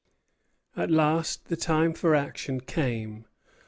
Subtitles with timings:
[0.75, 3.25] At last the time for action came.